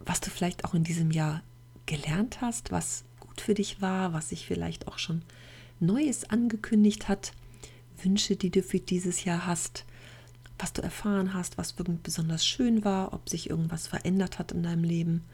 was 0.00 0.20
du 0.20 0.30
vielleicht 0.30 0.64
auch 0.64 0.74
in 0.74 0.82
diesem 0.82 1.10
Jahr 1.10 1.42
gelernt 1.86 2.40
hast, 2.40 2.72
was 2.72 3.04
gut 3.20 3.42
für 3.42 3.54
dich 3.54 3.82
war, 3.82 4.14
was 4.14 4.30
sich 4.30 4.46
vielleicht 4.46 4.88
auch 4.88 4.98
schon 4.98 5.22
Neues 5.78 6.24
angekündigt 6.30 7.06
hat 7.08 7.32
Wünsche, 8.02 8.36
die 8.36 8.50
du 8.50 8.62
für 8.62 8.80
dieses 8.80 9.24
Jahr 9.24 9.46
hast, 9.46 9.84
was 10.58 10.72
du 10.72 10.82
erfahren 10.82 11.34
hast, 11.34 11.58
was 11.58 11.74
besonders 11.74 12.46
schön 12.46 12.84
war, 12.84 13.12
ob 13.12 13.28
sich 13.28 13.50
irgendwas 13.50 13.86
verändert 13.86 14.38
hat 14.38 14.52
in 14.52 14.62
deinem 14.62 14.84
Leben. 14.84 15.24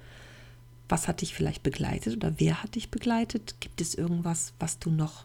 Was 0.89 1.09
hat 1.09 1.21
dich 1.21 1.35
vielleicht 1.35 1.63
begleitet 1.63 2.17
oder 2.17 2.35
wer 2.39 2.63
hat 2.63 2.75
dich 2.75 2.91
begleitet? 2.91 3.57
Gibt 3.61 3.81
es 3.81 3.95
irgendwas, 3.95 4.55
was 4.59 4.79
du 4.79 4.91
noch 4.91 5.25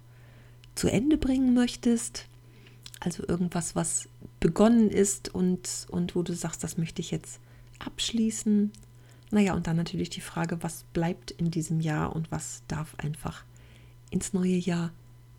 zu 0.75 0.89
Ende 0.89 1.17
bringen 1.17 1.53
möchtest? 1.53 2.27
Also 2.99 3.23
irgendwas, 3.27 3.75
was 3.75 4.07
begonnen 4.39 4.89
ist 4.89 5.33
und, 5.33 5.87
und 5.89 6.15
wo 6.15 6.23
du 6.23 6.33
sagst, 6.33 6.63
das 6.63 6.77
möchte 6.77 7.01
ich 7.01 7.11
jetzt 7.11 7.39
abschließen. 7.79 8.71
Naja, 9.31 9.53
und 9.53 9.67
dann 9.67 9.75
natürlich 9.75 10.09
die 10.09 10.21
Frage, 10.21 10.61
was 10.61 10.83
bleibt 10.93 11.31
in 11.31 11.51
diesem 11.51 11.79
Jahr 11.79 12.15
und 12.15 12.31
was 12.31 12.63
darf 12.67 12.95
einfach 12.97 13.43
ins 14.11 14.33
neue 14.33 14.55
Jahr 14.55 14.91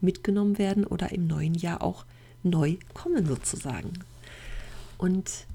mitgenommen 0.06 0.56
werden 0.56 0.86
oder 0.86 1.12
im 1.12 1.26
neuen 1.26 1.54
Jahr 1.54 1.82
auch 1.82 2.06
neu 2.42 2.76
kommen 2.94 3.26
sozusagen. 3.26 3.92
Und 4.96 5.46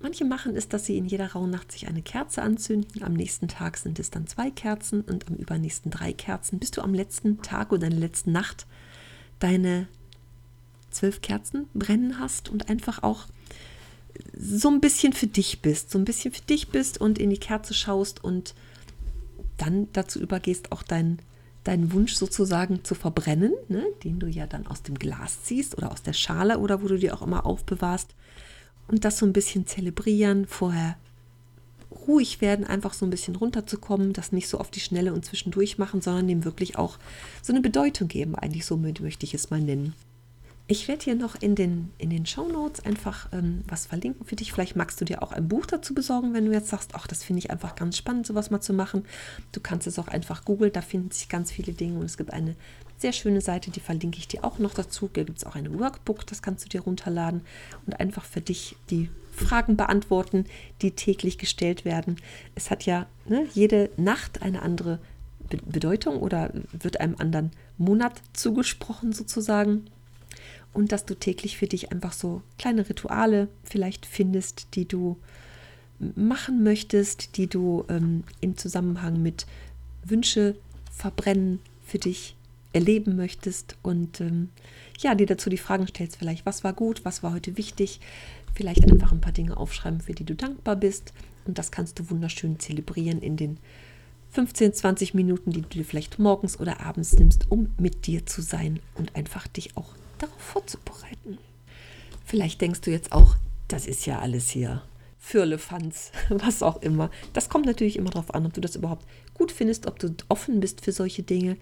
manche 0.00 0.24
machen 0.24 0.56
es, 0.56 0.68
dass 0.68 0.86
sie 0.86 0.98
in 0.98 1.06
jeder 1.06 1.32
Rauhnacht 1.32 1.70
sich 1.70 1.86
eine 1.86 2.02
Kerze 2.02 2.42
anzünden. 2.42 3.04
Am 3.04 3.12
nächsten 3.12 3.46
Tag 3.46 3.76
sind 3.76 4.00
es 4.00 4.10
dann 4.10 4.26
zwei 4.26 4.50
Kerzen 4.50 5.02
und 5.02 5.28
am 5.28 5.36
übernächsten 5.36 5.90
drei 5.90 6.12
Kerzen, 6.12 6.58
bis 6.58 6.72
du 6.72 6.82
am 6.82 6.94
letzten 6.94 7.42
Tag 7.42 7.70
oder 7.70 7.86
in 7.86 7.92
der 7.92 8.00
letzten 8.00 8.32
Nacht 8.32 8.66
deine 9.38 9.86
zwölf 10.90 11.20
Kerzen 11.20 11.68
brennen 11.74 12.18
hast 12.18 12.48
und 12.48 12.68
einfach 12.68 13.02
auch 13.02 13.26
so 14.36 14.68
ein 14.68 14.80
bisschen 14.80 15.12
für 15.12 15.26
dich 15.26 15.60
bist, 15.60 15.90
so 15.90 15.98
ein 15.98 16.04
bisschen 16.04 16.32
für 16.32 16.42
dich 16.42 16.68
bist 16.68 17.00
und 17.00 17.18
in 17.18 17.30
die 17.30 17.38
Kerze 17.38 17.74
schaust 17.74 18.24
und 18.24 18.54
dann 19.58 19.88
dazu 19.92 20.20
übergehst, 20.20 20.72
auch 20.72 20.82
deinen 20.82 21.18
deinen 21.68 21.92
Wunsch 21.92 22.14
sozusagen 22.14 22.82
zu 22.82 22.94
verbrennen, 22.94 23.52
ne, 23.68 23.84
den 24.02 24.18
du 24.18 24.26
ja 24.26 24.46
dann 24.46 24.66
aus 24.66 24.82
dem 24.82 24.98
Glas 24.98 25.44
ziehst 25.44 25.76
oder 25.76 25.92
aus 25.92 26.02
der 26.02 26.14
Schale 26.14 26.58
oder 26.58 26.82
wo 26.82 26.88
du 26.88 26.98
dir 26.98 27.14
auch 27.14 27.20
immer 27.20 27.44
aufbewahrst. 27.44 28.14
Und 28.88 29.04
das 29.04 29.18
so 29.18 29.26
ein 29.26 29.34
bisschen 29.34 29.66
zelebrieren, 29.66 30.46
vorher 30.46 30.96
ruhig 32.06 32.40
werden, 32.40 32.64
einfach 32.64 32.94
so 32.94 33.04
ein 33.04 33.10
bisschen 33.10 33.36
runterzukommen, 33.36 34.14
das 34.14 34.32
nicht 34.32 34.48
so 34.48 34.58
auf 34.58 34.70
die 34.70 34.80
Schnelle 34.80 35.12
und 35.12 35.26
zwischendurch 35.26 35.76
machen, 35.76 36.00
sondern 36.00 36.26
dem 36.26 36.46
wirklich 36.46 36.78
auch 36.78 36.98
so 37.42 37.52
eine 37.52 37.60
Bedeutung 37.60 38.08
geben. 38.08 38.34
Eigentlich 38.34 38.64
so 38.64 38.78
möchte 38.78 39.26
ich 39.26 39.34
es 39.34 39.50
mal 39.50 39.60
nennen. 39.60 39.94
Ich 40.70 40.86
werde 40.86 41.02
hier 41.02 41.14
noch 41.14 41.34
in 41.40 41.54
den, 41.54 41.92
in 41.96 42.10
den 42.10 42.26
Show 42.26 42.46
Notes 42.46 42.84
einfach 42.84 43.32
ähm, 43.32 43.62
was 43.66 43.86
verlinken 43.86 44.26
für 44.26 44.36
dich. 44.36 44.52
Vielleicht 44.52 44.76
magst 44.76 45.00
du 45.00 45.06
dir 45.06 45.22
auch 45.22 45.32
ein 45.32 45.48
Buch 45.48 45.64
dazu 45.64 45.94
besorgen, 45.94 46.34
wenn 46.34 46.44
du 46.44 46.52
jetzt 46.52 46.68
sagst, 46.68 46.90
ach, 46.92 47.06
das 47.06 47.24
finde 47.24 47.38
ich 47.38 47.50
einfach 47.50 47.74
ganz 47.74 47.96
spannend, 47.96 48.26
sowas 48.26 48.50
mal 48.50 48.60
zu 48.60 48.74
machen. 48.74 49.06
Du 49.52 49.60
kannst 49.60 49.86
es 49.86 49.98
auch 49.98 50.08
einfach 50.08 50.44
googeln, 50.44 50.70
da 50.70 50.82
finden 50.82 51.10
sich 51.10 51.30
ganz 51.30 51.50
viele 51.50 51.72
Dinge 51.72 51.98
und 51.98 52.04
es 52.04 52.18
gibt 52.18 52.34
eine 52.34 52.54
sehr 52.98 53.14
schöne 53.14 53.40
Seite, 53.40 53.70
die 53.70 53.80
verlinke 53.80 54.18
ich 54.18 54.28
dir 54.28 54.44
auch 54.44 54.58
noch 54.58 54.74
dazu. 54.74 55.08
Da 55.10 55.22
gibt 55.22 55.38
es 55.38 55.44
auch 55.44 55.54
ein 55.54 55.78
Workbook, 55.78 56.26
das 56.26 56.42
kannst 56.42 56.66
du 56.66 56.68
dir 56.68 56.82
runterladen 56.82 57.40
und 57.86 57.98
einfach 57.98 58.26
für 58.26 58.42
dich 58.42 58.76
die 58.90 59.08
Fragen 59.32 59.74
beantworten, 59.74 60.44
die 60.82 60.90
täglich 60.90 61.38
gestellt 61.38 61.86
werden. 61.86 62.16
Es 62.54 62.70
hat 62.70 62.84
ja 62.84 63.06
ne, 63.24 63.46
jede 63.54 63.88
Nacht 63.96 64.42
eine 64.42 64.60
andere 64.60 64.98
Bedeutung 65.64 66.18
oder 66.18 66.52
wird 66.72 67.00
einem 67.00 67.14
anderen 67.18 67.52
Monat 67.78 68.20
zugesprochen 68.34 69.14
sozusagen 69.14 69.88
und 70.72 70.92
dass 70.92 71.04
du 71.04 71.14
täglich 71.14 71.58
für 71.58 71.66
dich 71.66 71.92
einfach 71.92 72.12
so 72.12 72.42
kleine 72.58 72.88
Rituale 72.88 73.48
vielleicht 73.64 74.06
findest, 74.06 74.74
die 74.74 74.86
du 74.86 75.16
machen 75.98 76.62
möchtest, 76.62 77.36
die 77.36 77.48
du 77.48 77.84
ähm, 77.88 78.24
im 78.40 78.56
Zusammenhang 78.56 79.20
mit 79.20 79.46
Wünsche 80.04 80.56
verbrennen 80.92 81.60
für 81.84 81.98
dich 81.98 82.36
erleben 82.72 83.16
möchtest 83.16 83.76
und 83.82 84.20
ähm, 84.20 84.50
ja, 84.98 85.14
dir 85.14 85.26
dazu 85.26 85.50
die 85.50 85.56
Fragen 85.56 85.86
stellst, 85.86 86.16
vielleicht, 86.16 86.44
was 86.44 86.64
war 86.64 86.72
gut, 86.72 87.04
was 87.04 87.22
war 87.22 87.32
heute 87.32 87.56
wichtig, 87.56 88.00
vielleicht 88.54 88.90
einfach 88.90 89.12
ein 89.12 89.20
paar 89.20 89.32
Dinge 89.32 89.56
aufschreiben, 89.56 90.00
für 90.00 90.12
die 90.12 90.24
du 90.24 90.34
dankbar 90.34 90.76
bist 90.76 91.12
und 91.46 91.58
das 91.58 91.70
kannst 91.70 91.98
du 91.98 92.10
wunderschön 92.10 92.58
zelebrieren 92.58 93.20
in 93.20 93.36
den 93.36 93.58
15, 94.30 94.74
20 94.74 95.14
Minuten, 95.14 95.52
die 95.52 95.62
du 95.62 95.68
dir 95.68 95.84
vielleicht 95.84 96.18
morgens 96.18 96.60
oder 96.60 96.80
abends 96.80 97.14
nimmst, 97.14 97.50
um 97.50 97.70
mit 97.78 98.06
dir 98.06 98.26
zu 98.26 98.42
sein 98.42 98.80
und 98.94 99.16
einfach 99.16 99.46
dich 99.48 99.76
auch 99.76 99.94
darauf 100.18 100.40
vorzubereiten. 100.40 101.38
Vielleicht 102.24 102.60
denkst 102.60 102.82
du 102.82 102.90
jetzt 102.90 103.12
auch, 103.12 103.36
das 103.68 103.86
ist 103.86 104.06
ja 104.06 104.18
alles 104.18 104.50
hier 104.50 104.82
Firlefanz, 105.18 106.12
was 106.28 106.62
auch 106.62 106.80
immer. 106.82 107.10
Das 107.32 107.48
kommt 107.48 107.66
natürlich 107.66 107.96
immer 107.96 108.10
darauf 108.10 108.34
an, 108.34 108.46
ob 108.46 108.54
du 108.54 108.60
das 108.60 108.76
überhaupt 108.76 109.06
gut 109.34 109.52
findest, 109.52 109.86
ob 109.86 109.98
du 109.98 110.14
offen 110.28 110.60
bist 110.60 110.84
für 110.84 110.92
solche 110.92 111.22
Dinge. 111.22 111.56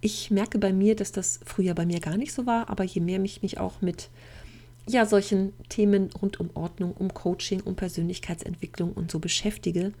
Ich 0.00 0.30
merke 0.30 0.58
bei 0.58 0.72
mir, 0.72 0.96
dass 0.96 1.12
das 1.12 1.40
früher 1.44 1.74
bei 1.74 1.84
mir 1.84 2.00
gar 2.00 2.16
nicht 2.16 2.32
so 2.32 2.46
war, 2.46 2.70
aber 2.70 2.84
je 2.84 3.00
mehr 3.00 3.22
ich 3.22 3.42
mich 3.42 3.58
auch 3.58 3.82
mit 3.82 4.08
ja, 4.88 5.04
solchen 5.06 5.52
Themen 5.68 6.10
rund 6.20 6.40
um 6.40 6.50
Ordnung, 6.54 6.92
um 6.92 7.12
Coaching, 7.12 7.60
um 7.60 7.76
Persönlichkeitsentwicklung 7.76 8.92
und 8.92 9.10
so 9.10 9.18
beschäftige, 9.18 9.92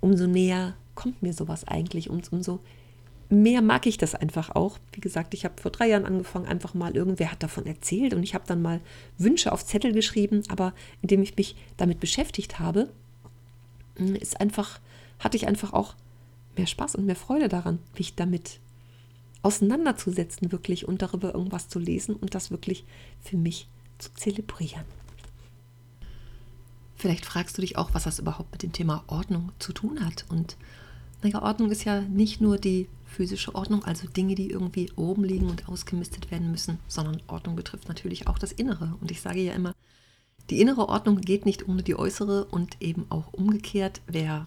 umso 0.00 0.26
näher 0.26 0.74
kommt 0.94 1.22
mir 1.22 1.32
sowas 1.32 1.66
eigentlich 1.66 2.08
und 2.08 2.32
umso 2.32 2.60
mehr 3.30 3.62
mag 3.62 3.86
ich 3.86 3.98
das 3.98 4.14
einfach 4.14 4.50
auch. 4.50 4.78
Wie 4.92 5.00
gesagt, 5.00 5.34
ich 5.34 5.44
habe 5.44 5.60
vor 5.60 5.70
drei 5.70 5.88
Jahren 5.88 6.06
angefangen, 6.06 6.46
einfach 6.46 6.74
mal 6.74 6.96
irgendwer 6.96 7.30
hat 7.30 7.42
davon 7.42 7.66
erzählt 7.66 8.14
und 8.14 8.22
ich 8.22 8.34
habe 8.34 8.44
dann 8.46 8.62
mal 8.62 8.80
Wünsche 9.18 9.52
auf 9.52 9.64
Zettel 9.64 9.92
geschrieben, 9.92 10.42
aber 10.48 10.72
indem 11.02 11.22
ich 11.22 11.36
mich 11.36 11.56
damit 11.76 12.00
beschäftigt 12.00 12.58
habe, 12.58 12.88
hm, 13.96 14.14
ist 14.14 14.40
einfach, 14.40 14.80
hatte 15.18 15.36
ich 15.36 15.46
einfach 15.46 15.72
auch 15.72 15.94
mehr 16.56 16.66
Spaß 16.66 16.96
und 16.96 17.06
mehr 17.06 17.16
Freude 17.16 17.48
daran, 17.48 17.78
mich 17.96 18.14
damit 18.14 18.60
auseinanderzusetzen 19.42 20.50
wirklich 20.50 20.88
und 20.88 21.02
darüber 21.02 21.34
irgendwas 21.34 21.68
zu 21.68 21.78
lesen 21.78 22.16
und 22.16 22.34
das 22.34 22.50
wirklich 22.50 22.84
für 23.22 23.36
mich 23.36 23.68
zu 23.98 24.12
zelebrieren. 24.14 24.84
Vielleicht 26.96 27.24
fragst 27.24 27.56
du 27.56 27.60
dich 27.60 27.78
auch, 27.78 27.94
was 27.94 28.04
das 28.04 28.18
überhaupt 28.18 28.50
mit 28.50 28.64
dem 28.64 28.72
Thema 28.72 29.04
Ordnung 29.06 29.52
zu 29.60 29.72
tun 29.72 30.04
hat. 30.04 30.24
Und 30.30 30.56
naja, 31.22 31.42
Ordnung 31.42 31.70
ist 31.70 31.84
ja 31.84 32.02
nicht 32.02 32.40
nur 32.40 32.58
die 32.58 32.88
physische 33.04 33.54
Ordnung, 33.54 33.84
also 33.84 34.06
Dinge, 34.06 34.34
die 34.34 34.50
irgendwie 34.50 34.92
oben 34.94 35.24
liegen 35.24 35.48
und 35.48 35.68
ausgemistet 35.68 36.30
werden 36.30 36.50
müssen, 36.50 36.78
sondern 36.86 37.22
Ordnung 37.26 37.56
betrifft 37.56 37.88
natürlich 37.88 38.28
auch 38.28 38.38
das 38.38 38.52
Innere. 38.52 38.96
Und 39.00 39.10
ich 39.10 39.20
sage 39.20 39.40
ja 39.40 39.52
immer, 39.54 39.74
die 40.50 40.60
innere 40.60 40.88
Ordnung 40.88 41.20
geht 41.20 41.44
nicht 41.44 41.68
ohne 41.68 41.82
die 41.82 41.98
äußere 41.98 42.44
und 42.44 42.80
eben 42.80 43.06
auch 43.10 43.32
umgekehrt. 43.32 44.00
Wer 44.06 44.46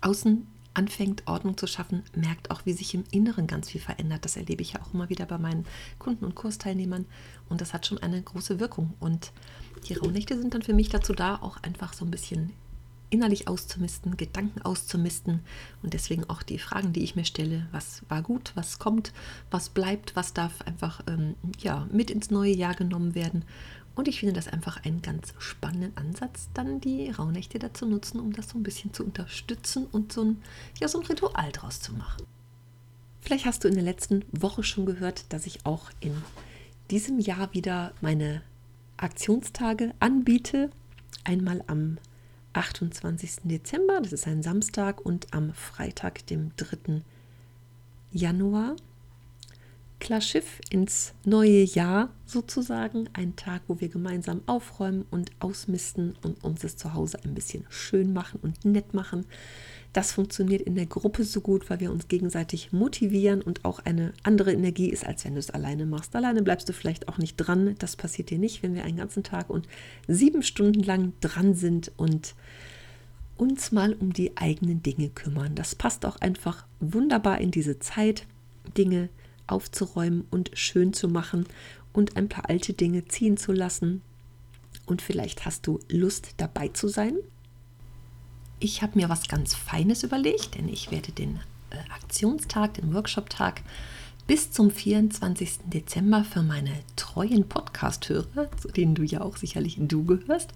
außen 0.00 0.46
anfängt, 0.74 1.26
Ordnung 1.26 1.56
zu 1.56 1.66
schaffen, 1.66 2.04
merkt 2.14 2.50
auch, 2.50 2.64
wie 2.64 2.72
sich 2.72 2.94
im 2.94 3.04
Inneren 3.10 3.46
ganz 3.46 3.68
viel 3.68 3.80
verändert. 3.80 4.24
Das 4.24 4.36
erlebe 4.36 4.62
ich 4.62 4.74
ja 4.74 4.80
auch 4.82 4.94
immer 4.94 5.08
wieder 5.08 5.26
bei 5.26 5.38
meinen 5.38 5.66
Kunden 5.98 6.24
und 6.24 6.36
Kursteilnehmern 6.36 7.06
und 7.48 7.60
das 7.60 7.74
hat 7.74 7.86
schon 7.86 7.98
eine 7.98 8.22
große 8.22 8.60
Wirkung. 8.60 8.94
Und 9.00 9.32
die 9.88 9.94
Rauhnächte 9.94 10.38
sind 10.38 10.54
dann 10.54 10.62
für 10.62 10.74
mich 10.74 10.88
dazu 10.88 11.12
da, 11.12 11.36
auch 11.36 11.56
einfach 11.62 11.92
so 11.92 12.04
ein 12.04 12.10
bisschen 12.10 12.52
innerlich 13.10 13.48
auszumisten, 13.48 14.16
Gedanken 14.16 14.62
auszumisten 14.62 15.40
und 15.82 15.94
deswegen 15.94 16.28
auch 16.28 16.42
die 16.42 16.58
Fragen, 16.58 16.92
die 16.92 17.02
ich 17.02 17.16
mir 17.16 17.24
stelle, 17.24 17.66
was 17.72 18.02
war 18.08 18.22
gut, 18.22 18.52
was 18.54 18.78
kommt, 18.78 19.12
was 19.50 19.70
bleibt, 19.70 20.16
was 20.16 20.34
darf 20.34 20.62
einfach 20.62 21.02
ähm, 21.06 21.34
ja, 21.58 21.86
mit 21.90 22.10
ins 22.10 22.30
neue 22.30 22.54
Jahr 22.54 22.74
genommen 22.74 23.14
werden. 23.14 23.44
Und 23.94 24.06
ich 24.06 24.20
finde 24.20 24.34
das 24.34 24.46
einfach 24.46 24.84
einen 24.84 25.02
ganz 25.02 25.34
spannenden 25.38 25.96
Ansatz, 25.96 26.50
dann 26.54 26.80
die 26.80 27.10
Rauhnächte 27.10 27.58
dazu 27.58 27.84
nutzen, 27.84 28.20
um 28.20 28.32
das 28.32 28.50
so 28.50 28.58
ein 28.58 28.62
bisschen 28.62 28.92
zu 28.92 29.04
unterstützen 29.04 29.86
und 29.90 30.12
so 30.12 30.22
ein, 30.22 30.42
ja, 30.78 30.86
so 30.86 31.00
ein 31.00 31.06
Ritual 31.06 31.50
draus 31.50 31.80
zu 31.80 31.92
machen. 31.94 32.24
Vielleicht 33.20 33.44
hast 33.44 33.64
du 33.64 33.68
in 33.68 33.74
der 33.74 33.82
letzten 33.82 34.24
Woche 34.30 34.62
schon 34.62 34.86
gehört, 34.86 35.32
dass 35.32 35.46
ich 35.46 35.66
auch 35.66 35.90
in 36.00 36.14
diesem 36.90 37.18
Jahr 37.18 37.52
wieder 37.52 37.92
meine 38.00 38.42
Aktionstage 38.96 39.92
anbiete. 39.98 40.70
Einmal 41.24 41.64
am 41.66 41.98
28. 42.58 43.42
Dezember, 43.44 44.00
das 44.02 44.12
ist 44.12 44.26
ein 44.26 44.42
Samstag, 44.42 45.00
und 45.00 45.32
am 45.32 45.52
Freitag, 45.54 46.26
dem 46.26 46.50
3. 46.56 47.02
Januar. 48.10 48.74
Klar 50.00 50.20
Schiff 50.20 50.60
ins 50.70 51.12
neue 51.24 51.62
Jahr 51.62 52.10
sozusagen. 52.24 53.08
Ein 53.12 53.36
Tag, 53.36 53.62
wo 53.68 53.80
wir 53.80 53.88
gemeinsam 53.88 54.42
aufräumen 54.46 55.06
und 55.10 55.30
ausmisten 55.40 56.16
und 56.22 56.42
uns 56.44 56.60
das 56.60 56.76
Zuhause 56.76 57.18
ein 57.24 57.34
bisschen 57.34 57.64
schön 57.68 58.12
machen 58.12 58.40
und 58.42 58.64
nett 58.64 58.94
machen. 58.94 59.26
Das 59.92 60.12
funktioniert 60.12 60.62
in 60.62 60.74
der 60.74 60.86
Gruppe 60.86 61.24
so 61.24 61.40
gut, 61.40 61.70
weil 61.70 61.80
wir 61.80 61.90
uns 61.90 62.08
gegenseitig 62.08 62.72
motivieren 62.72 63.40
und 63.40 63.64
auch 63.64 63.80
eine 63.80 64.12
andere 64.22 64.52
Energie 64.52 64.90
ist, 64.90 65.06
als 65.06 65.24
wenn 65.24 65.34
du 65.34 65.40
es 65.40 65.50
alleine 65.50 65.86
machst. 65.86 66.14
Alleine 66.14 66.42
bleibst 66.42 66.68
du 66.68 66.72
vielleicht 66.72 67.08
auch 67.08 67.18
nicht 67.18 67.36
dran. 67.36 67.74
Das 67.78 67.96
passiert 67.96 68.30
dir 68.30 68.38
nicht, 68.38 68.62
wenn 68.62 68.74
wir 68.74 68.84
einen 68.84 68.98
ganzen 68.98 69.22
Tag 69.22 69.48
und 69.48 69.66
sieben 70.06 70.42
Stunden 70.42 70.82
lang 70.82 71.14
dran 71.20 71.54
sind 71.54 71.90
und 71.96 72.34
uns 73.38 73.72
mal 73.72 73.94
um 73.94 74.12
die 74.12 74.36
eigenen 74.36 74.82
Dinge 74.82 75.08
kümmern. 75.08 75.54
Das 75.54 75.74
passt 75.74 76.04
auch 76.04 76.16
einfach 76.16 76.66
wunderbar 76.80 77.40
in 77.40 77.50
diese 77.50 77.78
Zeit, 77.78 78.26
Dinge 78.76 79.08
aufzuräumen 79.46 80.26
und 80.30 80.50
schön 80.52 80.92
zu 80.92 81.08
machen 81.08 81.46
und 81.92 82.16
ein 82.16 82.28
paar 82.28 82.50
alte 82.50 82.74
Dinge 82.74 83.06
ziehen 83.06 83.36
zu 83.38 83.52
lassen. 83.52 84.02
Und 84.84 85.00
vielleicht 85.00 85.46
hast 85.46 85.66
du 85.66 85.80
Lust 85.88 86.34
dabei 86.36 86.68
zu 86.68 86.88
sein. 86.88 87.16
Ich 88.60 88.82
habe 88.82 88.98
mir 88.98 89.08
was 89.08 89.28
ganz 89.28 89.54
Feines 89.54 90.02
überlegt, 90.02 90.56
denn 90.56 90.68
ich 90.68 90.90
werde 90.90 91.12
den 91.12 91.38
äh, 91.70 91.76
Aktionstag, 91.94 92.74
den 92.74 92.92
Workshop-Tag 92.92 93.62
bis 94.26 94.50
zum 94.50 94.70
24. 94.70 95.60
Dezember 95.66 96.24
für 96.24 96.42
meine 96.42 96.72
treuen 96.96 97.48
Podcast-Hörer, 97.48 98.50
zu 98.60 98.68
denen 98.68 98.94
du 98.94 99.02
ja 99.02 99.22
auch 99.22 99.36
sicherlich 99.36 99.76
du 99.78 100.04
gehörst, 100.04 100.50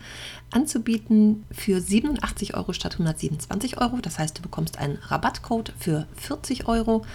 anzubieten 0.51 1.45
für 1.51 1.81
87 1.81 2.55
Euro 2.55 2.73
statt 2.73 2.95
127 2.95 3.81
Euro. 3.81 3.99
Das 4.03 4.19
heißt, 4.19 4.37
du 4.37 4.43
bekommst 4.43 4.79
einen 4.79 4.97
Rabattcode 4.97 5.73
für 5.79 6.07
40 6.17 6.67
Euro. 6.67 7.07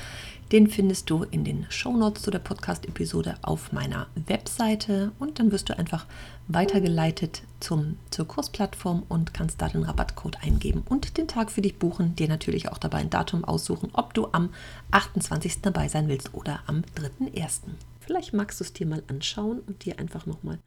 Den 0.52 0.68
findest 0.68 1.10
du 1.10 1.24
in 1.24 1.44
den 1.44 1.66
Shownotes 1.68 2.24
zu 2.24 2.32
der 2.32 2.40
Podcast-Episode 2.40 3.36
auf 3.42 3.74
meiner 3.74 4.08
Webseite 4.28 5.12
und 5.20 5.40
dann 5.40 5.52
wirst 5.52 5.68
du 5.68 5.78
einfach 5.78 6.06
weitergeleitet 6.48 7.42
zum, 7.60 7.98
zur 8.12 8.30
Kursplattform 8.30 9.04
und 9.10 9.34
kannst 9.34 9.62
da 9.62 9.68
den 9.68 9.84
Rabattcode 9.84 10.42
eingeben 10.42 10.84
und 10.88 11.18
den 11.18 11.28
Tag 11.28 11.52
für 11.52 11.62
dich 11.62 11.78
buchen, 11.78 12.16
dir 12.16 12.30
natürlich 12.30 12.70
auch 12.70 12.78
dabei 12.78 13.00
ein 13.00 13.10
Datum 13.10 13.44
aussuchen, 13.44 13.90
ob 13.92 14.14
du 14.14 14.30
am 14.32 14.52
28. 14.92 15.64
dabei 15.64 15.90
sein 15.90 16.08
willst 16.08 16.34
oder 16.34 16.62
am 16.66 16.84
3.1. 16.96 17.64
Vielleicht 18.00 18.32
magst 18.32 18.62
du 18.62 18.64
es 18.64 18.72
dir 18.72 18.88
mal 18.88 19.04
anschauen 19.10 19.60
und 19.68 19.84
dir 19.84 20.00
einfach 20.00 20.26
nochmal 20.26 20.60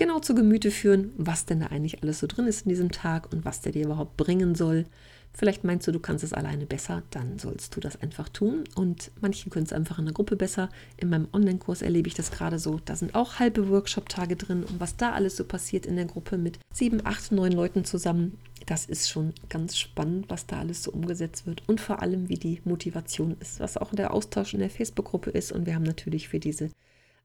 genau 0.00 0.18
zu 0.18 0.34
Gemüte 0.34 0.70
führen, 0.70 1.12
was 1.18 1.44
denn 1.44 1.60
da 1.60 1.66
eigentlich 1.66 2.02
alles 2.02 2.20
so 2.20 2.26
drin 2.26 2.46
ist 2.46 2.64
in 2.64 2.70
diesem 2.70 2.90
Tag 2.90 3.30
und 3.34 3.44
was 3.44 3.60
der 3.60 3.72
dir 3.72 3.84
überhaupt 3.84 4.16
bringen 4.16 4.54
soll. 4.54 4.86
Vielleicht 5.34 5.62
meinst 5.62 5.86
du, 5.86 5.92
du 5.92 6.00
kannst 6.00 6.24
es 6.24 6.32
alleine 6.32 6.64
besser, 6.64 7.02
dann 7.10 7.38
sollst 7.38 7.76
du 7.76 7.80
das 7.80 8.00
einfach 8.00 8.30
tun. 8.30 8.64
Und 8.74 9.10
manche 9.20 9.50
können 9.50 9.66
es 9.66 9.74
einfach 9.74 9.98
in 9.98 10.06
der 10.06 10.14
Gruppe 10.14 10.36
besser. 10.36 10.70
In 10.96 11.10
meinem 11.10 11.28
Online-Kurs 11.34 11.82
erlebe 11.82 12.08
ich 12.08 12.14
das 12.14 12.30
gerade 12.30 12.58
so. 12.58 12.80
Da 12.82 12.96
sind 12.96 13.14
auch 13.14 13.38
halbe 13.38 13.68
Workshop-Tage 13.68 14.36
drin 14.36 14.64
und 14.64 14.80
was 14.80 14.96
da 14.96 15.12
alles 15.12 15.36
so 15.36 15.44
passiert 15.44 15.84
in 15.84 15.96
der 15.96 16.06
Gruppe 16.06 16.38
mit 16.38 16.58
sieben, 16.72 17.04
acht, 17.04 17.30
neun 17.30 17.52
Leuten 17.52 17.84
zusammen, 17.84 18.38
das 18.64 18.86
ist 18.86 19.10
schon 19.10 19.34
ganz 19.50 19.76
spannend, 19.76 20.30
was 20.30 20.46
da 20.46 20.60
alles 20.60 20.82
so 20.82 20.92
umgesetzt 20.92 21.46
wird 21.46 21.62
und 21.68 21.78
vor 21.78 22.00
allem, 22.00 22.30
wie 22.30 22.38
die 22.38 22.62
Motivation 22.64 23.36
ist, 23.38 23.60
was 23.60 23.76
auch 23.76 23.94
der 23.94 24.14
Austausch 24.14 24.54
in 24.54 24.60
der 24.60 24.70
Facebook-Gruppe 24.70 25.28
ist. 25.28 25.52
Und 25.52 25.66
wir 25.66 25.74
haben 25.74 25.82
natürlich 25.82 26.28
für 26.28 26.40
diese 26.40 26.70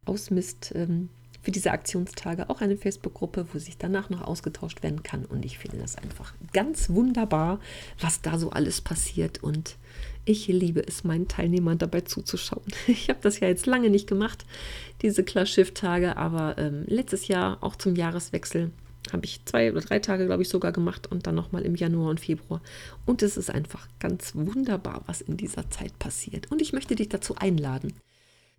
Ausmist- 0.05 0.73
ähm, 0.75 1.09
für 1.45 1.51
diese 1.51 1.71
Aktionstage 1.71 2.49
auch 2.49 2.59
eine 2.59 2.75
Facebook-Gruppe, 2.75 3.45
wo 3.53 3.59
sich 3.59 3.77
danach 3.77 4.09
noch 4.09 4.23
ausgetauscht 4.23 4.81
werden 4.81 5.03
kann. 5.03 5.25
Und 5.25 5.45
ich 5.45 5.59
finde 5.59 5.77
das 5.77 5.95
einfach 5.95 6.33
ganz 6.53 6.89
wunderbar, 6.89 7.59
was 8.01 8.21
da 8.21 8.39
so 8.39 8.49
alles 8.49 8.81
passiert. 8.81 9.43
Und 9.43 9.77
ich 10.25 10.47
liebe 10.47 10.85
es, 10.85 11.03
meinen 11.03 11.27
Teilnehmern 11.27 11.77
dabei 11.77 12.01
zuzuschauen. 12.01 12.65
Ich 12.87 13.09
habe 13.09 13.19
das 13.21 13.39
ja 13.39 13.47
jetzt 13.47 13.67
lange 13.67 13.91
nicht 13.91 14.07
gemacht, 14.07 14.43
diese 15.03 15.23
Class-Shift-Tage, 15.23 16.17
aber 16.17 16.57
ähm, 16.57 16.83
letztes 16.87 17.27
Jahr, 17.27 17.59
auch 17.61 17.75
zum 17.75 17.95
Jahreswechsel, 17.95 18.71
habe 19.13 19.25
ich 19.25 19.45
zwei 19.45 19.71
oder 19.71 19.81
drei 19.81 19.99
Tage, 19.99 20.25
glaube 20.25 20.41
ich, 20.41 20.49
sogar 20.49 20.71
gemacht 20.71 21.05
und 21.11 21.27
dann 21.27 21.35
nochmal 21.35 21.61
im 21.61 21.75
Januar 21.75 22.09
und 22.09 22.19
Februar. 22.19 22.59
Und 23.05 23.21
es 23.21 23.37
ist 23.37 23.51
einfach 23.51 23.87
ganz 23.99 24.33
wunderbar, 24.33 25.03
was 25.05 25.21
in 25.21 25.37
dieser 25.37 25.69
Zeit 25.69 25.99
passiert. 25.99 26.51
Und 26.51 26.59
ich 26.59 26.73
möchte 26.73 26.95
dich 26.95 27.09
dazu 27.09 27.35
einladen 27.35 27.93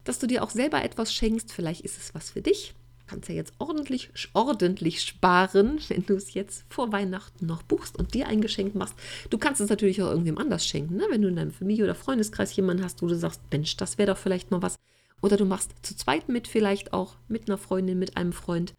dass 0.08 0.18
du 0.18 0.26
dir 0.26 0.42
auch 0.42 0.50
selber 0.50 0.82
etwas 0.82 1.12
schenkst. 1.12 1.52
Vielleicht 1.52 1.82
ist 1.82 1.98
es 1.98 2.14
was 2.14 2.30
für 2.30 2.42
dich. 2.42 2.74
Du 3.00 3.06
kannst 3.06 3.28
ja 3.28 3.34
jetzt 3.34 3.52
ordentlich, 3.58 4.10
ordentlich 4.32 5.02
sparen, 5.02 5.78
wenn 5.88 6.06
du 6.06 6.14
es 6.14 6.34
jetzt 6.34 6.64
vor 6.68 6.92
Weihnachten 6.92 7.46
noch 7.46 7.62
buchst 7.62 7.96
und 7.98 8.14
dir 8.14 8.26
ein 8.26 8.40
Geschenk 8.40 8.74
machst. 8.74 8.94
Du 9.30 9.38
kannst 9.38 9.60
es 9.60 9.70
natürlich 9.70 10.02
auch 10.02 10.10
irgendwem 10.10 10.38
anders 10.38 10.66
schenken, 10.66 10.96
ne? 10.96 11.04
wenn 11.10 11.22
du 11.22 11.28
in 11.28 11.36
deinem 11.36 11.52
Familie- 11.52 11.84
oder 11.84 11.94
Freundeskreis 11.94 12.54
jemanden 12.56 12.84
hast, 12.84 13.02
wo 13.02 13.06
du 13.06 13.16
sagst, 13.16 13.40
Mensch, 13.50 13.76
das 13.76 13.98
wäre 13.98 14.12
doch 14.12 14.18
vielleicht 14.18 14.50
mal 14.50 14.62
was. 14.62 14.76
Oder 15.22 15.36
du 15.36 15.44
machst 15.44 15.72
zu 15.82 15.96
zweit 15.96 16.28
mit, 16.28 16.46
vielleicht 16.46 16.92
auch 16.92 17.14
mit 17.28 17.48
einer 17.48 17.58
Freundin, 17.58 17.98
mit 17.98 18.16
einem 18.16 18.32
Freund 18.32 18.74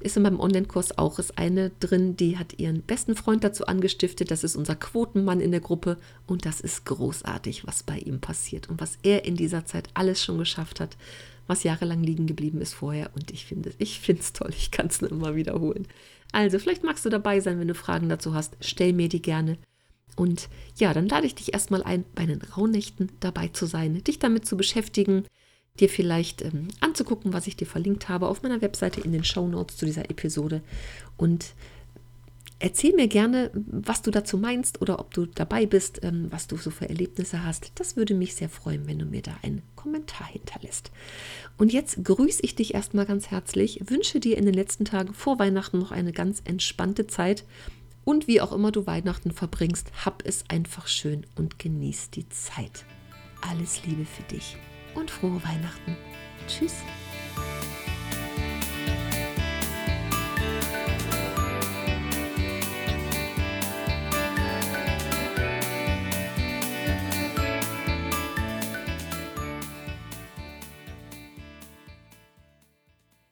ist 0.00 0.16
in 0.16 0.22
meinem 0.22 0.38
Online-Kurs 0.38 0.96
auch, 0.96 1.18
ist 1.18 1.38
eine 1.38 1.70
drin, 1.80 2.16
die 2.16 2.38
hat 2.38 2.58
ihren 2.58 2.82
besten 2.82 3.16
Freund 3.16 3.42
dazu 3.42 3.66
angestiftet. 3.66 4.30
Das 4.30 4.44
ist 4.44 4.54
unser 4.54 4.76
Quotenmann 4.76 5.40
in 5.40 5.50
der 5.50 5.60
Gruppe 5.60 5.96
und 6.26 6.46
das 6.46 6.60
ist 6.60 6.84
großartig, 6.84 7.66
was 7.66 7.82
bei 7.82 7.98
ihm 7.98 8.20
passiert 8.20 8.68
und 8.68 8.80
was 8.80 8.98
er 9.02 9.24
in 9.24 9.36
dieser 9.36 9.66
Zeit 9.66 9.88
alles 9.94 10.22
schon 10.22 10.38
geschafft 10.38 10.78
hat, 10.78 10.96
was 11.48 11.64
jahrelang 11.64 12.02
liegen 12.02 12.28
geblieben 12.28 12.60
ist 12.60 12.74
vorher. 12.74 13.10
Und 13.16 13.32
ich 13.32 13.46
finde 13.46 13.72
ich 13.78 14.08
es 14.08 14.32
toll, 14.32 14.50
ich 14.56 14.70
kann 14.70 14.86
es 14.86 15.00
nur 15.00 15.10
immer 15.10 15.34
wiederholen. 15.34 15.88
Also, 16.30 16.58
vielleicht 16.58 16.84
magst 16.84 17.04
du 17.04 17.08
dabei 17.08 17.40
sein, 17.40 17.58
wenn 17.58 17.68
du 17.68 17.74
Fragen 17.74 18.08
dazu 18.08 18.34
hast, 18.34 18.56
stell 18.60 18.92
mir 18.92 19.08
die 19.08 19.22
gerne. 19.22 19.58
Und 20.14 20.48
ja, 20.76 20.92
dann 20.92 21.08
lade 21.08 21.26
ich 21.26 21.34
dich 21.34 21.52
erstmal 21.52 21.82
ein, 21.82 22.04
bei 22.14 22.26
den 22.26 22.42
Rauhnächten 22.42 23.10
dabei 23.20 23.48
zu 23.48 23.66
sein, 23.66 24.02
dich 24.04 24.18
damit 24.18 24.46
zu 24.46 24.56
beschäftigen, 24.56 25.24
dir 25.78 25.88
vielleicht 25.88 26.42
ähm, 26.42 26.68
anzugucken, 26.80 27.32
was 27.32 27.46
ich 27.46 27.56
dir 27.56 27.66
verlinkt 27.66 28.08
habe 28.08 28.28
auf 28.28 28.42
meiner 28.42 28.60
Webseite 28.60 29.00
in 29.00 29.12
den 29.12 29.24
Show 29.24 29.48
Notes 29.48 29.76
zu 29.76 29.86
dieser 29.86 30.10
Episode. 30.10 30.62
Und 31.16 31.54
erzähl 32.58 32.94
mir 32.94 33.08
gerne, 33.08 33.50
was 33.54 34.02
du 34.02 34.10
dazu 34.10 34.36
meinst 34.36 34.82
oder 34.82 34.98
ob 34.98 35.14
du 35.14 35.26
dabei 35.26 35.66
bist, 35.66 36.00
ähm, 36.02 36.26
was 36.30 36.46
du 36.46 36.56
so 36.56 36.70
für 36.70 36.88
Erlebnisse 36.88 37.44
hast. 37.44 37.72
Das 37.76 37.96
würde 37.96 38.14
mich 38.14 38.34
sehr 38.34 38.48
freuen, 38.48 38.86
wenn 38.86 38.98
du 38.98 39.06
mir 39.06 39.22
da 39.22 39.36
einen 39.42 39.62
Kommentar 39.76 40.26
hinterlässt. 40.26 40.90
Und 41.56 41.72
jetzt 41.72 42.04
grüße 42.04 42.42
ich 42.42 42.54
dich 42.54 42.74
erstmal 42.74 43.06
ganz 43.06 43.28
herzlich, 43.28 43.80
wünsche 43.88 44.20
dir 44.20 44.36
in 44.36 44.44
den 44.44 44.54
letzten 44.54 44.84
Tagen 44.84 45.14
vor 45.14 45.38
Weihnachten 45.38 45.78
noch 45.78 45.92
eine 45.92 46.12
ganz 46.12 46.42
entspannte 46.44 47.06
Zeit. 47.06 47.44
Und 48.04 48.26
wie 48.26 48.40
auch 48.40 48.52
immer 48.52 48.72
du 48.72 48.86
Weihnachten 48.86 49.32
verbringst, 49.32 49.92
hab 50.04 50.26
es 50.26 50.44
einfach 50.48 50.86
schön 50.88 51.26
und 51.36 51.58
genieß 51.58 52.10
die 52.10 52.28
Zeit. 52.30 52.84
Alles 53.42 53.84
Liebe 53.84 54.04
für 54.04 54.22
dich 54.22 54.56
und 54.98 55.10
frohe 55.10 55.42
Weihnachten. 55.44 55.96
Tschüss. 56.46 56.74